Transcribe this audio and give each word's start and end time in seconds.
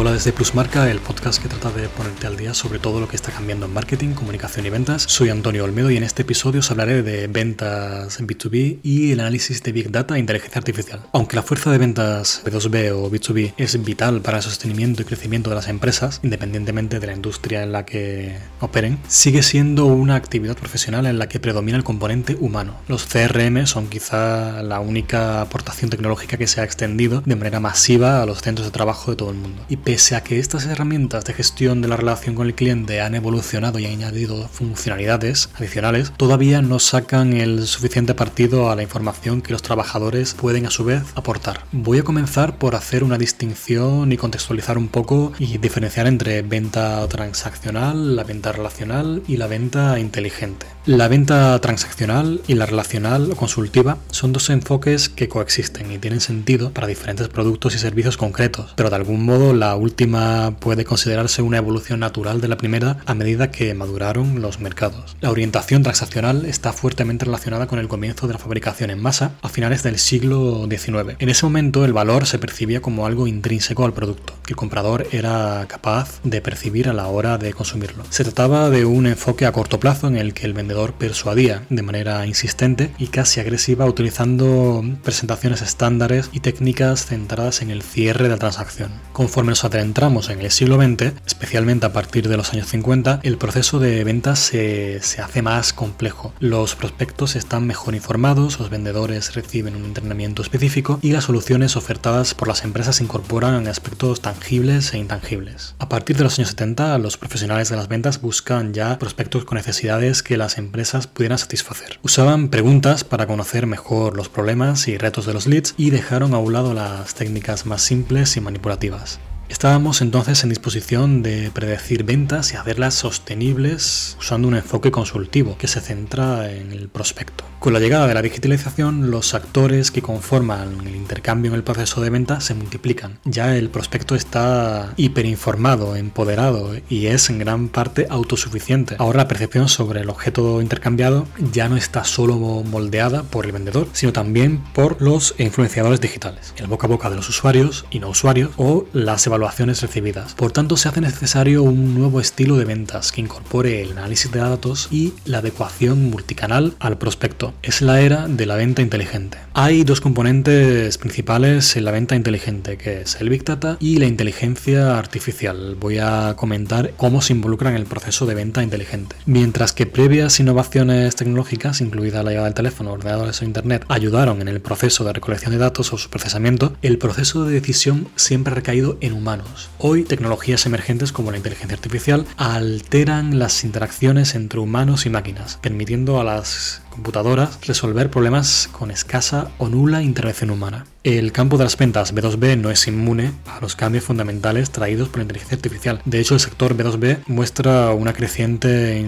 Hola 0.00 0.12
desde 0.12 0.32
Plusmarca, 0.32 0.90
el 0.90 0.98
podcast 0.98 1.42
que 1.42 1.50
trata 1.50 1.70
de 1.72 1.86
ponerte 1.90 2.26
al 2.26 2.38
día 2.38 2.54
sobre 2.54 2.78
todo 2.78 3.00
lo 3.00 3.08
que 3.08 3.16
está 3.16 3.32
cambiando 3.32 3.66
en 3.66 3.74
marketing, 3.74 4.14
comunicación 4.14 4.64
y 4.64 4.70
ventas. 4.70 5.02
Soy 5.02 5.28
Antonio 5.28 5.62
Olmedo 5.62 5.90
y 5.90 5.98
en 5.98 6.04
este 6.04 6.22
episodio 6.22 6.60
os 6.60 6.70
hablaré 6.70 7.02
de 7.02 7.26
ventas 7.26 8.18
en 8.18 8.26
B2B 8.26 8.78
y 8.82 9.12
el 9.12 9.20
análisis 9.20 9.62
de 9.62 9.72
Big 9.72 9.90
Data 9.90 10.16
e 10.16 10.18
inteligencia 10.18 10.58
artificial. 10.58 11.02
Aunque 11.12 11.36
la 11.36 11.42
fuerza 11.42 11.70
de 11.70 11.76
ventas 11.76 12.42
B2B 12.46 12.92
o 12.92 13.10
B2B 13.10 13.52
es 13.58 13.84
vital 13.84 14.22
para 14.22 14.38
el 14.38 14.42
sostenimiento 14.42 15.02
y 15.02 15.04
crecimiento 15.04 15.50
de 15.50 15.56
las 15.56 15.68
empresas, 15.68 16.20
independientemente 16.22 16.98
de 16.98 17.06
la 17.06 17.12
industria 17.12 17.62
en 17.62 17.72
la 17.72 17.84
que 17.84 18.38
operen, 18.60 19.00
sigue 19.06 19.42
siendo 19.42 19.84
una 19.84 20.14
actividad 20.14 20.56
profesional 20.56 21.04
en 21.04 21.18
la 21.18 21.28
que 21.28 21.40
predomina 21.40 21.76
el 21.76 21.84
componente 21.84 22.38
humano. 22.40 22.80
Los 22.88 23.04
CRM 23.04 23.66
son 23.66 23.88
quizá 23.88 24.62
la 24.62 24.80
única 24.80 25.42
aportación 25.42 25.90
tecnológica 25.90 26.38
que 26.38 26.46
se 26.46 26.62
ha 26.62 26.64
extendido 26.64 27.20
de 27.20 27.36
manera 27.36 27.60
masiva 27.60 28.22
a 28.22 28.24
los 28.24 28.40
centros 28.40 28.66
de 28.66 28.72
trabajo 28.72 29.10
de 29.10 29.18
todo 29.18 29.28
el 29.28 29.36
mundo. 29.36 29.62
Pese 29.90 30.14
a 30.14 30.22
que 30.22 30.38
estas 30.38 30.66
herramientas 30.66 31.24
de 31.24 31.34
gestión 31.34 31.82
de 31.82 31.88
la 31.88 31.96
relación 31.96 32.36
con 32.36 32.46
el 32.46 32.54
cliente 32.54 33.00
han 33.00 33.16
evolucionado 33.16 33.80
y 33.80 33.86
han 33.86 33.94
añadido 33.94 34.46
funcionalidades 34.46 35.50
adicionales, 35.56 36.12
todavía 36.16 36.62
no 36.62 36.78
sacan 36.78 37.32
el 37.32 37.66
suficiente 37.66 38.14
partido 38.14 38.70
a 38.70 38.76
la 38.76 38.84
información 38.84 39.42
que 39.42 39.50
los 39.50 39.62
trabajadores 39.62 40.34
pueden 40.34 40.64
a 40.66 40.70
su 40.70 40.84
vez 40.84 41.02
aportar. 41.16 41.64
Voy 41.72 41.98
a 41.98 42.04
comenzar 42.04 42.56
por 42.56 42.76
hacer 42.76 43.02
una 43.02 43.18
distinción 43.18 44.12
y 44.12 44.16
contextualizar 44.16 44.78
un 44.78 44.86
poco 44.86 45.32
y 45.40 45.58
diferenciar 45.58 46.06
entre 46.06 46.42
venta 46.42 47.04
transaccional, 47.08 48.14
la 48.14 48.22
venta 48.22 48.52
relacional 48.52 49.24
y 49.26 49.38
la 49.38 49.48
venta 49.48 49.98
inteligente. 49.98 50.66
La 50.86 51.08
venta 51.08 51.58
transaccional 51.60 52.42
y 52.46 52.54
la 52.54 52.66
relacional 52.66 53.32
o 53.32 53.36
consultiva 53.36 53.98
son 54.12 54.32
dos 54.32 54.50
enfoques 54.50 55.08
que 55.08 55.28
coexisten 55.28 55.90
y 55.90 55.98
tienen 55.98 56.20
sentido 56.20 56.70
para 56.70 56.86
diferentes 56.86 57.28
productos 57.28 57.74
y 57.74 57.78
servicios 57.78 58.16
concretos, 58.16 58.72
pero 58.76 58.88
de 58.88 58.96
algún 58.96 59.24
modo 59.24 59.52
la 59.52 59.69
última 59.76 60.56
puede 60.58 60.84
considerarse 60.84 61.42
una 61.42 61.58
evolución 61.58 62.00
natural 62.00 62.40
de 62.40 62.48
la 62.48 62.56
primera 62.56 62.98
a 63.06 63.14
medida 63.14 63.50
que 63.50 63.72
maduraron 63.74 64.40
los 64.40 64.60
mercados. 64.60 65.16
La 65.20 65.30
orientación 65.30 65.82
transaccional 65.82 66.44
está 66.46 66.72
fuertemente 66.72 67.24
relacionada 67.24 67.66
con 67.66 67.78
el 67.78 67.88
comienzo 67.88 68.26
de 68.26 68.34
la 68.34 68.38
fabricación 68.38 68.90
en 68.90 69.00
masa 69.00 69.32
a 69.42 69.48
finales 69.48 69.82
del 69.82 69.98
siglo 69.98 70.66
XIX. 70.68 71.16
En 71.18 71.28
ese 71.28 71.46
momento 71.46 71.84
el 71.84 71.92
valor 71.92 72.26
se 72.26 72.38
percibía 72.38 72.80
como 72.80 73.06
algo 73.06 73.26
intrínseco 73.26 73.84
al 73.84 73.92
producto, 73.92 74.34
que 74.44 74.52
el 74.52 74.56
comprador 74.56 75.06
era 75.12 75.66
capaz 75.68 76.20
de 76.24 76.40
percibir 76.40 76.88
a 76.88 76.92
la 76.92 77.06
hora 77.06 77.38
de 77.38 77.52
consumirlo. 77.52 78.04
Se 78.10 78.24
trataba 78.24 78.70
de 78.70 78.84
un 78.84 79.06
enfoque 79.06 79.46
a 79.46 79.52
corto 79.52 79.80
plazo 79.80 80.08
en 80.08 80.16
el 80.16 80.34
que 80.34 80.46
el 80.46 80.52
vendedor 80.52 80.94
persuadía 80.94 81.62
de 81.68 81.82
manera 81.82 82.26
insistente 82.26 82.92
y 82.98 83.08
casi 83.08 83.40
agresiva 83.40 83.86
utilizando 83.86 84.84
presentaciones 85.02 85.62
estándares 85.62 86.30
y 86.32 86.40
técnicas 86.40 87.06
centradas 87.06 87.62
en 87.62 87.70
el 87.70 87.82
cierre 87.82 88.24
de 88.24 88.30
la 88.30 88.36
transacción. 88.38 88.90
Conforme 89.12 89.52
nos 89.60 89.74
adentramos 89.74 90.30
en 90.30 90.40
el 90.40 90.50
siglo 90.50 90.80
XX, 90.80 91.12
especialmente 91.26 91.84
a 91.84 91.92
partir 91.92 92.30
de 92.30 92.38
los 92.38 92.54
años 92.54 92.68
50, 92.68 93.20
el 93.22 93.36
proceso 93.36 93.78
de 93.78 94.02
ventas 94.04 94.38
se, 94.38 95.02
se 95.02 95.20
hace 95.20 95.42
más 95.42 95.74
complejo. 95.74 96.32
Los 96.40 96.76
prospectos 96.76 97.36
están 97.36 97.66
mejor 97.66 97.94
informados, 97.94 98.58
los 98.58 98.70
vendedores 98.70 99.34
reciben 99.34 99.76
un 99.76 99.84
entrenamiento 99.84 100.40
específico 100.40 100.98
y 101.02 101.12
las 101.12 101.24
soluciones 101.24 101.76
ofertadas 101.76 102.32
por 102.32 102.48
las 102.48 102.64
empresas 102.64 103.02
incorporan 103.02 103.68
aspectos 103.68 104.22
tangibles 104.22 104.94
e 104.94 104.98
intangibles. 104.98 105.74
A 105.78 105.90
partir 105.90 106.16
de 106.16 106.24
los 106.24 106.38
años 106.38 106.50
70, 106.50 106.96
los 106.96 107.18
profesionales 107.18 107.68
de 107.68 107.76
las 107.76 107.88
ventas 107.88 108.22
buscan 108.22 108.72
ya 108.72 108.98
prospectos 108.98 109.44
con 109.44 109.56
necesidades 109.56 110.22
que 110.22 110.38
las 110.38 110.56
empresas 110.56 111.06
pudieran 111.06 111.36
satisfacer. 111.36 111.98
Usaban 112.02 112.48
preguntas 112.48 113.04
para 113.04 113.26
conocer 113.26 113.66
mejor 113.66 114.16
los 114.16 114.30
problemas 114.30 114.88
y 114.88 114.96
retos 114.96 115.26
de 115.26 115.34
los 115.34 115.46
leads 115.46 115.74
y 115.76 115.90
dejaron 115.90 116.32
a 116.32 116.38
un 116.38 116.54
lado 116.54 116.72
las 116.72 117.14
técnicas 117.14 117.66
más 117.66 117.82
simples 117.82 118.38
y 118.38 118.40
manipulativas. 118.40 119.20
Estábamos 119.50 120.00
entonces 120.00 120.44
en 120.44 120.48
disposición 120.48 121.24
de 121.24 121.50
predecir 121.52 122.04
ventas 122.04 122.52
y 122.52 122.56
hacerlas 122.56 122.94
sostenibles 122.94 124.16
usando 124.20 124.46
un 124.46 124.54
enfoque 124.54 124.92
consultivo 124.92 125.58
que 125.58 125.66
se 125.66 125.80
centra 125.80 126.52
en 126.52 126.70
el 126.70 126.88
prospecto. 126.88 127.44
Con 127.58 127.72
la 127.74 127.80
llegada 127.80 128.06
de 128.06 128.14
la 128.14 128.22
digitalización, 128.22 129.10
los 129.10 129.34
actores 129.34 129.90
que 129.90 130.00
conforman 130.00 130.86
el 130.86 130.94
intercambio 130.94 131.50
en 131.50 131.56
el 131.56 131.64
proceso 131.64 132.00
de 132.00 132.08
venta 132.08 132.40
se 132.40 132.54
multiplican. 132.54 133.18
Ya 133.24 133.56
el 133.56 133.68
prospecto 133.70 134.14
está 134.14 134.94
hiperinformado, 134.96 135.96
empoderado 135.96 136.72
y 136.88 137.08
es 137.08 137.28
en 137.28 137.40
gran 137.40 137.68
parte 137.68 138.06
autosuficiente. 138.08 138.94
Ahora 138.98 139.18
la 139.18 139.28
percepción 139.28 139.68
sobre 139.68 140.00
el 140.00 140.10
objeto 140.10 140.62
intercambiado 140.62 141.26
ya 141.52 141.68
no 141.68 141.76
está 141.76 142.04
solo 142.04 142.36
moldeada 142.36 143.24
por 143.24 143.44
el 143.44 143.52
vendedor, 143.52 143.88
sino 143.92 144.12
también 144.12 144.62
por 144.72 145.02
los 145.02 145.34
influenciadores 145.38 146.00
digitales, 146.00 146.54
el 146.56 146.68
boca 146.68 146.86
a 146.86 146.90
boca 146.90 147.10
de 147.10 147.16
los 147.16 147.28
usuarios 147.28 147.84
y 147.90 147.98
no 147.98 148.08
usuarios 148.08 148.52
o 148.56 148.86
las 148.92 149.26
evaluaciones 149.26 149.39
recibidas. 149.80 150.34
Por 150.34 150.52
tanto, 150.52 150.76
se 150.76 150.88
hace 150.88 151.00
necesario 151.00 151.62
un 151.62 151.94
nuevo 151.94 152.20
estilo 152.20 152.56
de 152.56 152.64
ventas 152.64 153.12
que 153.12 153.20
incorpore 153.20 153.82
el 153.82 153.92
análisis 153.92 154.30
de 154.30 154.40
datos 154.40 154.88
y 154.90 155.14
la 155.24 155.38
adecuación 155.38 156.10
multicanal 156.10 156.74
al 156.78 156.98
prospecto 156.98 157.54
es 157.62 157.82
la 157.82 158.00
era 158.00 158.28
de 158.28 158.46
la 158.46 158.56
venta 158.56 158.82
inteligente. 158.82 159.38
Hay 159.54 159.84
dos 159.84 160.00
componentes 160.00 160.98
principales 160.98 161.76
en 161.76 161.84
la 161.84 161.90
venta 161.90 162.16
inteligente, 162.16 162.76
que 162.76 163.02
es 163.02 163.20
el 163.20 163.28
Big 163.28 163.44
Data 163.44 163.76
y 163.80 163.98
la 163.98 164.06
inteligencia 164.06 164.98
artificial. 164.98 165.76
Voy 165.78 165.98
a 165.98 166.34
comentar 166.36 166.92
cómo 166.96 167.22
se 167.22 167.32
involucran 167.32 167.74
en 167.74 167.80
el 167.80 167.86
proceso 167.86 168.26
de 168.26 168.34
venta 168.34 168.62
inteligente. 168.62 169.16
Mientras 169.26 169.72
que 169.72 169.86
previas 169.86 170.38
innovaciones 170.40 171.16
tecnológicas, 171.16 171.80
incluida 171.80 172.22
la 172.22 172.30
llegada 172.30 172.46
del 172.46 172.54
teléfono, 172.54 172.92
ordenadores 172.92 173.40
o 173.40 173.44
internet, 173.44 173.84
ayudaron 173.88 174.40
en 174.40 174.48
el 174.48 174.60
proceso 174.60 175.04
de 175.04 175.12
recolección 175.12 175.52
de 175.52 175.58
datos 175.58 175.92
o 175.92 175.98
su 175.98 176.10
procesamiento, 176.10 176.74
el 176.82 176.98
proceso 176.98 177.44
de 177.44 177.52
decisión 177.52 178.08
siempre 178.16 178.52
ha 178.52 178.56
recaído 178.56 178.98
en 179.00 179.14
humanos. 179.14 179.29
Hoy, 179.78 180.04
tecnologías 180.04 180.66
emergentes 180.66 181.12
como 181.12 181.30
la 181.30 181.36
inteligencia 181.36 181.76
artificial 181.76 182.26
alteran 182.36 183.38
las 183.38 183.64
interacciones 183.64 184.34
entre 184.34 184.60
humanos 184.60 185.06
y 185.06 185.10
máquinas, 185.10 185.58
permitiendo 185.62 186.20
a 186.20 186.24
las 186.24 186.82
computadoras 186.90 187.58
resolver 187.66 188.10
problemas 188.10 188.68
con 188.72 188.90
escasa 188.90 189.50
o 189.58 189.68
nula 189.68 190.02
intervención 190.02 190.50
humana. 190.50 190.86
El 191.02 191.32
campo 191.32 191.56
de 191.56 191.64
las 191.64 191.78
ventas 191.78 192.14
B2B 192.14 192.58
no 192.58 192.70
es 192.70 192.86
inmune 192.86 193.32
a 193.46 193.58
los 193.62 193.74
cambios 193.74 194.04
fundamentales 194.04 194.70
traídos 194.70 195.08
por 195.08 195.16
la 195.16 195.22
inteligencia 195.22 195.56
artificial. 195.56 196.02
De 196.04 196.20
hecho, 196.20 196.34
el 196.34 196.40
sector 196.40 196.76
B2B 196.76 197.20
muestra 197.26 197.90
un 197.92 198.04
creciente 198.04 199.02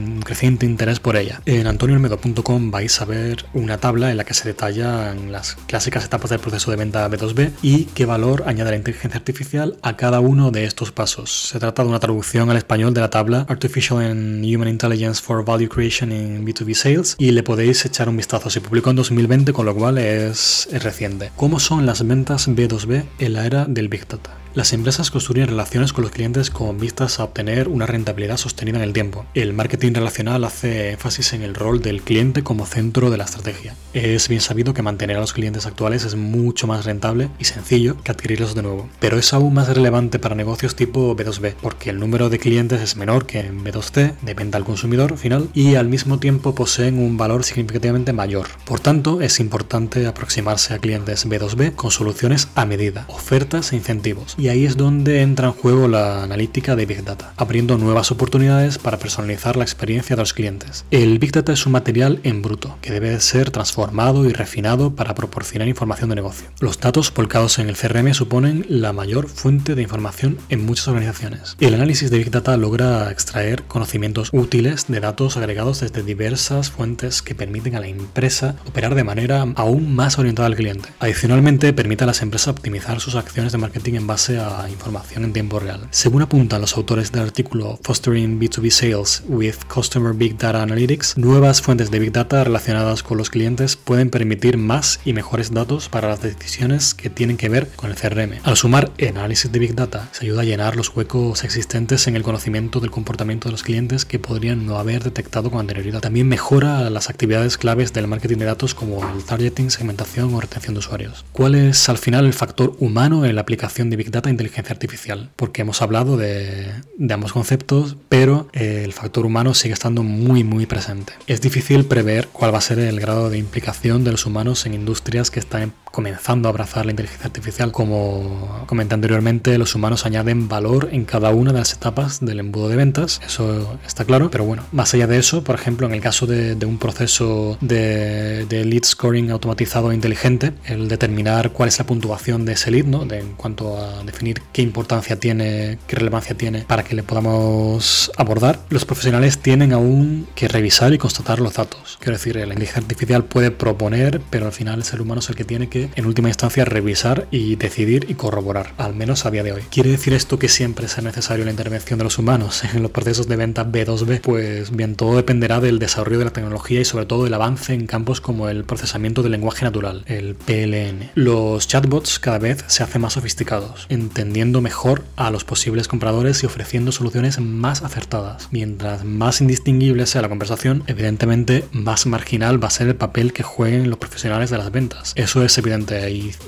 interés 0.62 1.00
por 1.00 1.16
ella. 1.16 1.42
En 1.44 1.66
antonioolmedo.com 1.66 2.70
vais 2.70 2.98
a 2.98 3.04
ver 3.04 3.44
una 3.52 3.76
tabla 3.76 4.10
en 4.10 4.16
la 4.16 4.24
que 4.24 4.32
se 4.32 4.48
detallan 4.48 5.32
las 5.32 5.56
clásicas 5.66 6.06
etapas 6.06 6.30
del 6.30 6.40
proceso 6.40 6.70
de 6.70 6.78
venta 6.78 7.10
B2B 7.10 7.50
y 7.60 7.84
qué 7.84 8.06
valor 8.06 8.44
añade 8.46 8.70
la 8.70 8.78
inteligencia 8.78 9.18
artificial 9.18 9.76
a 9.82 9.98
cada 9.98 10.20
uno 10.20 10.50
de 10.50 10.64
estos 10.64 10.92
pasos. 10.92 11.48
Se 11.50 11.58
trata 11.58 11.82
de 11.82 11.90
una 11.90 12.00
traducción 12.00 12.48
al 12.48 12.56
español 12.56 12.94
de 12.94 13.02
la 13.02 13.10
tabla 13.10 13.44
Artificial 13.50 14.00
and 14.00 14.42
Human 14.46 14.68
Intelligence 14.68 15.20
for 15.22 15.44
Value 15.44 15.68
Creation 15.68 16.10
in 16.10 16.46
B2B 16.46 16.72
Sales 16.72 17.16
y 17.18 17.32
le 17.32 17.42
podéis 17.42 17.84
echar 17.84 18.08
un 18.08 18.16
vistazo. 18.16 18.48
Se 18.48 18.62
publicó 18.62 18.88
en 18.88 18.96
2020, 18.96 19.52
con 19.52 19.66
lo 19.66 19.74
cual 19.74 19.98
es, 19.98 20.66
es 20.72 20.82
reciente. 20.82 21.32
¿Cómo 21.36 21.60
son 21.60 21.81
las 21.86 22.06
ventas 22.06 22.48
B2B 22.48 23.04
en 23.18 23.32
la 23.32 23.46
era 23.46 23.64
del 23.66 23.88
Big 23.88 24.06
Data. 24.06 24.41
Las 24.54 24.74
empresas 24.74 25.10
construyen 25.10 25.48
relaciones 25.48 25.94
con 25.94 26.02
los 26.02 26.10
clientes 26.10 26.50
con 26.50 26.76
vistas 26.76 27.18
a 27.18 27.24
obtener 27.24 27.68
una 27.68 27.86
rentabilidad 27.86 28.36
sostenida 28.36 28.76
en 28.76 28.84
el 28.84 28.92
tiempo. 28.92 29.24
El 29.32 29.54
marketing 29.54 29.94
relacional 29.94 30.44
hace 30.44 30.90
énfasis 30.90 31.32
en 31.32 31.40
el 31.40 31.54
rol 31.54 31.80
del 31.80 32.02
cliente 32.02 32.42
como 32.42 32.66
centro 32.66 33.10
de 33.10 33.16
la 33.16 33.24
estrategia. 33.24 33.74
Es 33.94 34.28
bien 34.28 34.42
sabido 34.42 34.74
que 34.74 34.82
mantener 34.82 35.16
a 35.16 35.20
los 35.20 35.32
clientes 35.32 35.64
actuales 35.64 36.04
es 36.04 36.16
mucho 36.16 36.66
más 36.66 36.84
rentable 36.84 37.30
y 37.38 37.44
sencillo 37.44 37.96
que 38.02 38.10
adquirirlos 38.10 38.54
de 38.54 38.60
nuevo. 38.60 38.90
Pero 39.00 39.18
es 39.18 39.32
aún 39.32 39.54
más 39.54 39.74
relevante 39.74 40.18
para 40.18 40.34
negocios 40.34 40.76
tipo 40.76 41.16
B2B, 41.16 41.54
porque 41.62 41.88
el 41.88 41.98
número 41.98 42.28
de 42.28 42.38
clientes 42.38 42.82
es 42.82 42.96
menor 42.96 43.24
que 43.24 43.40
en 43.40 43.64
B2C, 43.64 44.16
de 44.20 44.34
venta 44.34 44.58
al 44.58 44.64
consumidor 44.64 45.16
final, 45.16 45.48
y 45.54 45.76
al 45.76 45.88
mismo 45.88 46.18
tiempo 46.18 46.54
poseen 46.54 46.98
un 46.98 47.16
valor 47.16 47.44
significativamente 47.44 48.12
mayor. 48.12 48.48
Por 48.66 48.80
tanto, 48.80 49.22
es 49.22 49.40
importante 49.40 50.06
aproximarse 50.06 50.74
a 50.74 50.78
clientes 50.78 51.26
B2B 51.26 51.74
con 51.74 51.90
soluciones 51.90 52.48
a 52.54 52.66
medida, 52.66 53.06
ofertas 53.08 53.72
e 53.72 53.76
incentivos 53.76 54.36
y 54.42 54.48
ahí 54.48 54.66
es 54.66 54.76
donde 54.76 55.22
entra 55.22 55.46
en 55.46 55.52
juego 55.52 55.86
la 55.86 56.24
analítica 56.24 56.74
de 56.74 56.84
Big 56.84 57.04
Data, 57.04 57.32
abriendo 57.36 57.78
nuevas 57.78 58.10
oportunidades 58.10 58.76
para 58.76 58.98
personalizar 58.98 59.56
la 59.56 59.62
experiencia 59.62 60.16
de 60.16 60.22
los 60.22 60.34
clientes. 60.34 60.84
El 60.90 61.20
Big 61.20 61.30
Data 61.30 61.52
es 61.52 61.64
un 61.64 61.70
material 61.70 62.18
en 62.24 62.42
bruto 62.42 62.76
que 62.82 62.90
debe 62.90 63.20
ser 63.20 63.52
transformado 63.52 64.26
y 64.28 64.32
refinado 64.32 64.96
para 64.96 65.14
proporcionar 65.14 65.68
información 65.68 66.08
de 66.08 66.16
negocio. 66.16 66.48
Los 66.58 66.80
datos 66.80 67.14
volcados 67.14 67.60
en 67.60 67.68
el 67.68 67.76
CRM 67.76 68.14
suponen 68.14 68.66
la 68.68 68.92
mayor 68.92 69.28
fuente 69.28 69.76
de 69.76 69.82
información 69.82 70.38
en 70.48 70.66
muchas 70.66 70.88
organizaciones. 70.88 71.56
El 71.60 71.74
análisis 71.74 72.10
de 72.10 72.18
Big 72.18 72.32
Data 72.32 72.56
logra 72.56 73.12
extraer 73.12 73.62
conocimientos 73.62 74.30
útiles 74.32 74.86
de 74.88 74.98
datos 74.98 75.36
agregados 75.36 75.78
desde 75.78 76.02
diversas 76.02 76.68
fuentes 76.68 77.22
que 77.22 77.36
permiten 77.36 77.76
a 77.76 77.80
la 77.80 77.86
empresa 77.86 78.56
operar 78.66 78.96
de 78.96 79.04
manera 79.04 79.46
aún 79.54 79.94
más 79.94 80.18
orientada 80.18 80.46
al 80.46 80.56
cliente. 80.56 80.88
Adicionalmente, 80.98 81.72
permite 81.72 82.02
a 82.02 82.08
las 82.08 82.22
empresas 82.22 82.48
optimizar 82.48 82.98
sus 82.98 83.14
acciones 83.14 83.52
de 83.52 83.58
marketing 83.58 83.94
en 83.94 84.08
base 84.08 84.31
a 84.38 84.68
información 84.68 85.24
en 85.24 85.32
tiempo 85.32 85.60
real. 85.60 85.88
Según 85.90 86.22
apuntan 86.22 86.60
los 86.60 86.76
autores 86.76 87.12
del 87.12 87.22
artículo 87.22 87.78
Fostering 87.82 88.40
B2B 88.40 88.70
Sales 88.70 89.22
with 89.28 89.56
Customer 89.72 90.12
Big 90.14 90.36
Data 90.38 90.62
Analytics, 90.62 91.16
nuevas 91.16 91.62
fuentes 91.62 91.90
de 91.90 91.98
Big 91.98 92.12
Data 92.12 92.44
relacionadas 92.44 93.02
con 93.02 93.18
los 93.18 93.30
clientes 93.30 93.76
pueden 93.76 94.10
permitir 94.10 94.58
más 94.58 95.00
y 95.04 95.12
mejores 95.12 95.52
datos 95.52 95.88
para 95.88 96.08
las 96.08 96.22
decisiones 96.22 96.94
que 96.94 97.10
tienen 97.10 97.36
que 97.36 97.48
ver 97.48 97.68
con 97.76 97.90
el 97.90 97.96
CRM. 97.96 98.40
Al 98.44 98.56
sumar 98.56 98.90
análisis 99.08 99.50
de 99.50 99.58
Big 99.58 99.74
Data, 99.74 100.08
se 100.12 100.24
ayuda 100.24 100.42
a 100.42 100.44
llenar 100.44 100.76
los 100.76 100.94
huecos 100.94 101.44
existentes 101.44 102.06
en 102.06 102.16
el 102.16 102.22
conocimiento 102.22 102.80
del 102.80 102.90
comportamiento 102.90 103.48
de 103.48 103.52
los 103.52 103.62
clientes 103.62 104.04
que 104.04 104.18
podrían 104.18 104.66
no 104.66 104.78
haber 104.78 105.02
detectado 105.02 105.50
con 105.50 105.60
anterioridad. 105.60 106.00
También 106.00 106.28
mejora 106.28 106.88
las 106.90 107.10
actividades 107.10 107.58
claves 107.58 107.92
del 107.92 108.06
marketing 108.06 108.38
de 108.38 108.44
datos 108.46 108.74
como 108.74 109.02
el 109.12 109.24
targeting, 109.24 109.70
segmentación 109.70 110.34
o 110.34 110.40
retención 110.40 110.74
de 110.74 110.80
usuarios. 110.80 111.24
¿Cuál 111.32 111.54
es 111.54 111.88
al 111.88 111.98
final 111.98 112.26
el 112.26 112.32
factor 112.32 112.76
humano 112.78 113.24
en 113.24 113.34
la 113.34 113.40
aplicación 113.40 113.90
de 113.90 113.96
Big 113.96 114.10
Data 114.10 114.21
inteligencia 114.30 114.72
artificial? 114.72 115.30
Porque 115.36 115.62
hemos 115.62 115.82
hablado 115.82 116.16
de, 116.16 116.70
de 116.96 117.14
ambos 117.14 117.32
conceptos, 117.32 117.96
pero 118.08 118.48
eh, 118.52 118.82
el 118.84 118.92
factor 118.92 119.26
humano 119.26 119.54
sigue 119.54 119.74
estando 119.74 120.02
muy 120.02 120.44
muy 120.44 120.66
presente. 120.66 121.12
Es 121.26 121.40
difícil 121.40 121.84
prever 121.84 122.28
cuál 122.28 122.54
va 122.54 122.58
a 122.58 122.62
ser 122.62 122.78
el 122.78 123.00
grado 123.00 123.30
de 123.30 123.38
implicación 123.38 124.04
de 124.04 124.12
los 124.12 124.26
humanos 124.26 124.66
en 124.66 124.74
industrias 124.74 125.30
que 125.30 125.40
están 125.40 125.72
comenzando 125.92 126.48
a 126.48 126.50
abrazar 126.50 126.86
la 126.86 126.92
inteligencia 126.92 127.26
artificial. 127.26 127.70
Como 127.70 128.64
comenté 128.66 128.94
anteriormente, 128.94 129.56
los 129.58 129.74
humanos 129.74 130.06
añaden 130.06 130.48
valor 130.48 130.88
en 130.90 131.04
cada 131.04 131.30
una 131.30 131.52
de 131.52 131.60
las 131.60 131.74
etapas 131.74 132.18
del 132.20 132.40
embudo 132.40 132.68
de 132.68 132.76
ventas, 132.76 133.20
eso 133.24 133.78
está 133.86 134.04
claro, 134.04 134.30
pero 134.30 134.44
bueno, 134.44 134.64
más 134.72 134.92
allá 134.94 135.06
de 135.06 135.18
eso, 135.18 135.44
por 135.44 135.54
ejemplo, 135.54 135.86
en 135.86 135.94
el 135.94 136.00
caso 136.00 136.26
de, 136.26 136.56
un 136.64 136.78
proceso 136.78 137.58
de, 137.60 138.46
lead 138.48 138.84
scoring 138.84 139.30
automatizado 139.30 139.92
e 139.92 139.94
inteligente, 139.94 140.52
el 140.64 140.88
determinar 140.88 141.50
cuál 141.50 141.68
es 141.68 141.78
la 141.78 141.86
puntuación 141.86 142.44
de 142.44 142.52
ese 142.54 142.70
lead, 142.70 142.86
¿no? 142.86 143.02
En 143.12 143.34
cuanto 143.34 143.78
a 143.78 144.02
definir 144.04 144.40
qué 144.52 144.62
importancia 144.62 145.20
tiene, 145.20 145.78
qué 145.86 145.96
relevancia 145.96 146.36
tiene 146.36 146.62
para 146.62 146.82
que 146.82 146.94
le 146.94 147.02
podamos 147.02 148.10
abordar, 148.16 148.60
los 148.70 148.84
profesionales 148.84 149.38
tienen 149.38 149.72
aún 149.72 150.26
que 150.34 150.48
revisar 150.48 150.94
y 150.94 150.98
constatar 150.98 151.40
los 151.40 151.54
datos. 151.54 151.98
Quiero 152.00 152.16
decir, 152.16 152.36
la 152.36 152.42
inteligencia 152.44 152.80
artificial 152.80 153.24
puede 153.24 153.50
proponer, 153.50 154.20
pero 154.30 154.46
al 154.46 154.52
final 154.52 154.78
el 154.78 154.84
ser 154.84 155.02
humano 155.02 155.20
es 155.20 155.28
el 155.28 155.36
que 155.36 155.44
tiene 155.44 155.68
que 155.68 155.81
en 155.94 156.06
última 156.06 156.28
instancia 156.28 156.64
revisar 156.64 157.26
y 157.30 157.56
decidir 157.56 158.06
y 158.08 158.14
corroborar, 158.14 158.74
al 158.78 158.94
menos 158.94 159.26
a 159.26 159.30
día 159.30 159.42
de 159.42 159.52
hoy. 159.52 159.62
¿Quiere 159.70 159.90
decir 159.90 160.12
esto 160.12 160.38
que 160.38 160.48
siempre 160.48 160.88
sea 160.88 161.02
necesario 161.02 161.44
la 161.44 161.50
intervención 161.50 161.98
de 161.98 162.04
los 162.04 162.18
humanos 162.18 162.62
en 162.74 162.82
los 162.82 162.90
procesos 162.90 163.28
de 163.28 163.36
venta 163.36 163.66
B2B? 163.66 164.20
Pues 164.20 164.70
bien, 164.74 164.96
todo 164.96 165.16
dependerá 165.16 165.60
del 165.60 165.78
desarrollo 165.78 166.18
de 166.18 166.26
la 166.26 166.32
tecnología 166.32 166.80
y 166.80 166.84
sobre 166.84 167.06
todo 167.06 167.24
del 167.24 167.34
avance 167.34 167.74
en 167.74 167.86
campos 167.86 168.20
como 168.20 168.48
el 168.48 168.64
procesamiento 168.64 169.22
del 169.22 169.32
lenguaje 169.32 169.64
natural, 169.64 170.04
el 170.06 170.34
PLN. 170.34 171.10
Los 171.14 171.68
chatbots 171.68 172.18
cada 172.18 172.38
vez 172.38 172.64
se 172.66 172.82
hacen 172.82 173.02
más 173.02 173.14
sofisticados, 173.14 173.86
entendiendo 173.88 174.60
mejor 174.60 175.04
a 175.16 175.30
los 175.30 175.44
posibles 175.44 175.88
compradores 175.88 176.42
y 176.42 176.46
ofreciendo 176.46 176.92
soluciones 176.92 177.40
más 177.40 177.82
acertadas. 177.82 178.48
Mientras 178.50 179.04
más 179.04 179.40
indistinguible 179.40 180.06
sea 180.06 180.22
la 180.22 180.28
conversación, 180.28 180.84
evidentemente 180.86 181.64
más 181.72 182.06
marginal 182.06 182.62
va 182.62 182.68
a 182.68 182.70
ser 182.70 182.88
el 182.88 182.96
papel 182.96 183.32
que 183.32 183.42
jueguen 183.42 183.90
los 183.90 183.98
profesionales 183.98 184.50
de 184.50 184.58
las 184.58 184.70
ventas. 184.70 185.12
Eso 185.16 185.42
es 185.42 185.56
evidente 185.58 185.71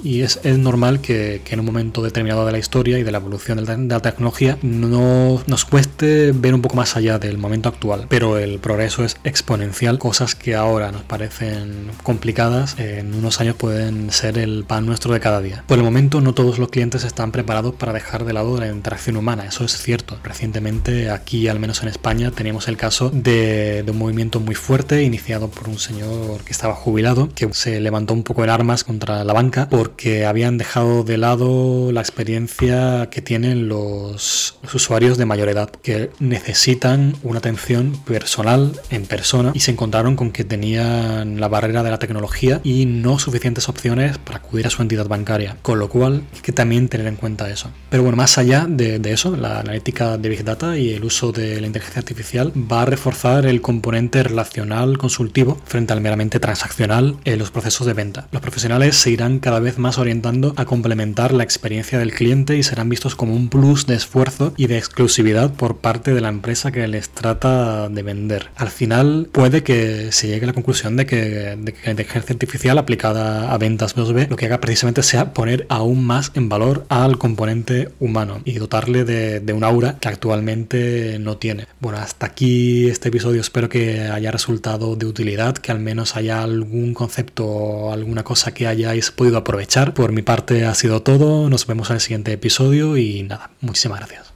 y, 0.02 0.20
es, 0.22 0.44
normal 0.44 1.00
que, 1.00 1.40
en 1.48 1.60
un 1.60 1.66
momento 1.66 2.02
determinado 2.02 2.44
de 2.44 2.52
la 2.52 2.58
historia 2.58 2.98
y 2.98 3.02
de 3.02 3.12
la 3.12 3.18
evolución 3.18 3.64
de 3.64 3.94
la, 3.94 4.00
tecnología 4.00 4.58
no 4.62 5.42
nos 5.46 5.64
cueste 5.64 6.32
ver 6.32 6.54
un 6.54 6.60
poco 6.60 6.76
más 6.76 6.96
allá 6.96 7.18
del 7.18 7.38
momento 7.38 7.68
actual, 7.68 8.06
pero 8.08 8.38
el 8.38 8.58
progreso 8.58 9.04
es 9.04 9.16
exponencial, 9.24 9.98
cosas 9.98 10.34
que 10.34 10.54
ahora 10.54 10.92
nos 10.92 11.02
parecen 11.02 11.90
complicadas, 12.02 12.78
en 12.78 13.14
unos 13.14 13.40
años 13.40 13.56
pueden 13.56 14.10
ser 14.12 14.38
el 14.38 14.64
pan 14.64 14.84
nuestro 14.84 15.14
de 15.14 15.20
cada 15.20 15.40
día. 15.40 15.64
Por 15.66 15.78
el 15.78 15.84
momento 15.84 16.20
no 16.20 16.34
todos 16.34 16.58
los 16.58 16.68
clientes 16.68 17.04
están 17.04 17.32
preparados 17.32 17.74
para 17.74 17.92
dejar 17.92 18.24
de 18.24 18.32
lado 18.32 18.58
la 18.58 18.68
interacción 18.68 19.16
humana, 19.16 19.46
eso 19.46 19.64
es 19.64 19.76
cierto. 19.78 20.18
Recientemente 20.22 21.10
aquí, 21.10 21.48
al 21.48 21.60
menos 21.60 21.82
en 21.82 21.88
España, 21.88 22.30
teníamos 22.30 22.68
el 22.68 22.76
caso 22.76 23.10
de, 23.10 23.82
de 23.82 23.90
un 23.90 23.98
movimiento 23.98 24.40
muy 24.40 24.54
fuerte 24.54 25.02
iniciado 25.02 25.48
por 25.48 25.68
un 25.68 25.78
señor 25.78 26.42
que 26.44 26.52
estaba 26.52 26.74
jubilado, 26.74 27.28
que 27.34 27.52
se 27.54 27.80
levantó 27.80 28.14
un 28.14 28.22
poco 28.22 28.44
en 28.44 28.50
armas 28.50 28.84
contra 28.84 29.13
la 29.22 29.32
banca 29.32 29.68
porque 29.68 30.26
habían 30.26 30.58
dejado 30.58 31.04
de 31.04 31.18
lado 31.18 31.92
la 31.92 32.00
experiencia 32.00 33.08
que 33.10 33.22
tienen 33.22 33.68
los, 33.68 34.58
usuarios 34.72 35.18
de 35.18 35.26
mayor 35.26 35.48
edad, 35.48 35.70
que 35.70 36.10
necesitan 36.18 37.14
una 37.22 37.38
atención 37.38 37.92
personal 38.04 38.72
en 38.90 39.06
persona 39.06 39.52
y 39.54 39.60
se 39.60 39.70
encontraron 39.70 40.16
con 40.16 40.32
que 40.32 40.44
tenían 40.44 41.38
la 41.38 41.48
barrera 41.48 41.82
de 41.82 41.90
la 41.90 41.98
tecnología 41.98 42.60
y 42.64 42.86
no 42.86 43.18
suficientes 43.18 43.68
opciones 43.68 44.18
para 44.18 44.38
acudir 44.38 44.66
a 44.66 44.70
su 44.70 44.82
entidad 44.82 45.06
bancaria, 45.06 45.56
con 45.62 45.78
lo 45.78 45.88
cual 45.88 46.24
hay 46.34 46.40
que 46.40 46.52
también 46.52 46.88
tener 46.88 47.06
en 47.06 47.16
cuenta 47.16 47.50
eso. 47.50 47.70
Pero 47.90 48.02
bueno, 48.02 48.16
más 48.16 48.38
allá 48.38 48.66
de, 48.68 49.00
eso, 49.12 49.36
la 49.36 49.60
analítica 49.60 50.16
de 50.18 50.28
Big 50.28 50.44
Data 50.44 50.76
y 50.78 50.94
el 50.94 51.04
uso 51.04 51.32
de 51.32 51.60
la 51.60 51.66
inteligencia 51.66 52.00
artificial 52.00 52.52
va 52.56 52.82
a 52.82 52.84
reforzar 52.86 53.46
el 53.46 53.60
componente 53.60 54.22
relacional 54.22 54.98
consultivo 54.98 55.60
frente 55.64 55.92
al 55.92 56.00
meramente 56.00 56.40
transaccional 56.40 57.16
en 57.24 57.38
los 57.38 57.50
procesos 57.50 57.86
de 57.86 57.92
venta. 57.92 58.28
Los 58.32 58.42
profesionales 58.42 59.03
se 59.04 59.10
irán 59.10 59.38
cada 59.38 59.60
vez 59.60 59.76
más 59.76 59.98
orientando 59.98 60.54
a 60.56 60.64
complementar 60.64 61.34
la 61.34 61.42
experiencia 61.42 61.98
del 61.98 62.14
cliente 62.14 62.56
y 62.56 62.62
serán 62.62 62.88
vistos 62.88 63.14
como 63.14 63.36
un 63.36 63.50
plus 63.50 63.86
de 63.86 63.96
esfuerzo 63.96 64.54
y 64.56 64.66
de 64.66 64.78
exclusividad 64.78 65.52
por 65.52 65.76
parte 65.76 66.14
de 66.14 66.22
la 66.22 66.30
empresa 66.30 66.72
que 66.72 66.88
les 66.88 67.10
trata 67.10 67.90
de 67.90 68.02
vender. 68.02 68.48
Al 68.56 68.70
final 68.70 69.28
puede 69.30 69.62
que 69.62 70.10
se 70.10 70.28
llegue 70.28 70.44
a 70.44 70.46
la 70.46 70.52
conclusión 70.54 70.96
de 70.96 71.04
que, 71.04 71.54
la 71.84 71.90
inteligencia 71.90 72.32
artificial 72.32 72.78
aplicada 72.78 73.52
a 73.52 73.58
ventas 73.58 73.94
2B 73.94 74.30
lo 74.30 74.36
que 74.36 74.46
haga 74.46 74.62
precisamente 74.62 75.02
sea 75.02 75.34
poner 75.34 75.66
aún 75.68 76.06
más 76.06 76.32
en 76.34 76.48
valor 76.48 76.86
al 76.88 77.18
componente 77.18 77.90
humano 78.00 78.40
y 78.46 78.54
dotarle 78.54 79.04
de, 79.04 79.40
de 79.40 79.52
un 79.52 79.64
aura 79.64 79.98
que 80.00 80.08
actualmente 80.08 81.18
no 81.18 81.36
tiene. 81.36 81.66
Bueno, 81.78 81.98
hasta 81.98 82.24
aquí 82.24 82.88
este 82.88 83.10
episodio 83.10 83.42
espero 83.42 83.68
que 83.68 84.00
haya 84.00 84.30
resultado 84.30 84.96
de 84.96 85.04
utilidad, 85.04 85.58
que 85.58 85.72
al 85.72 85.80
menos 85.80 86.16
haya 86.16 86.42
algún 86.42 86.94
concepto 86.94 87.44
o 87.44 87.92
alguna 87.92 88.22
cosa 88.22 88.54
que 88.54 88.66
haya 88.66 88.93
podido 89.14 89.38
aprovechar. 89.38 89.94
Por 89.94 90.12
mi 90.12 90.22
parte 90.22 90.64
ha 90.64 90.74
sido 90.74 91.02
todo, 91.02 91.48
nos 91.48 91.66
vemos 91.66 91.90
en 91.90 91.96
el 91.96 92.00
siguiente 92.00 92.32
episodio 92.32 92.96
y 92.96 93.22
nada, 93.22 93.50
muchísimas 93.60 93.98
gracias. 93.98 94.33